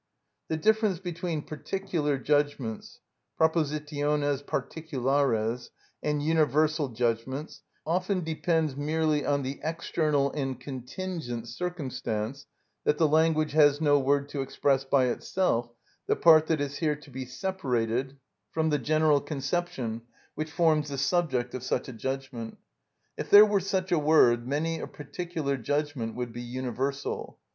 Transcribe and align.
The 0.47 0.57
difference 0.57 0.97
between 0.97 1.43
particular 1.43 2.17
judgments 2.17 3.01
(propositiones 3.39 4.43
particulares) 4.43 5.69
and 6.01 6.23
universal 6.23 6.89
judgments 6.89 7.61
often 7.85 8.23
depends 8.23 8.75
merely 8.75 9.23
on 9.23 9.43
the 9.43 9.59
external 9.63 10.31
and 10.31 10.59
contingent 10.59 11.47
circumstance 11.49 12.47
that 12.83 12.97
the 12.97 13.07
language 13.07 13.51
has 13.51 13.79
no 13.79 13.99
word 13.99 14.27
to 14.29 14.41
express 14.41 14.83
by 14.83 15.05
itself 15.05 15.69
the 16.07 16.15
part 16.15 16.47
that 16.47 16.61
is 16.61 16.77
here 16.79 16.95
to 16.95 17.11
be 17.11 17.25
separated 17.27 18.17
from 18.49 18.71
the 18.71 18.79
general 18.79 19.21
conception 19.21 20.01
which 20.33 20.49
forms 20.49 20.89
the 20.89 20.97
subject 20.97 21.53
of 21.53 21.61
such 21.61 21.87
a 21.87 21.93
judgment. 21.93 22.57
If 23.17 23.29
there 23.29 23.45
were 23.45 23.59
such 23.59 23.91
a 23.91 23.99
word 23.99 24.47
many 24.47 24.79
a 24.79 24.87
particular 24.87 25.57
judgment 25.57 26.15
would 26.15 26.33
be 26.33 26.41
universal. 26.41 27.37